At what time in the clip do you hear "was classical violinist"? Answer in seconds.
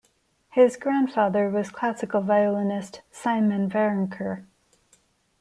1.51-3.01